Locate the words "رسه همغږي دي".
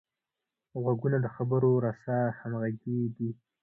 1.85-3.29